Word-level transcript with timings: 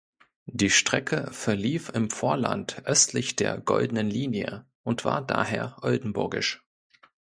Die 0.49 0.71
Strecke 0.71 1.29
verlief 1.31 1.89
im 1.89 2.09
Vorland 2.09 2.81
östlich 2.85 3.35
der 3.35 3.59
Goldenen 3.61 4.09
Linie 4.09 4.65
und 4.81 5.05
war 5.05 5.21
daher 5.23 5.77
oldenburgisch. 5.83 6.65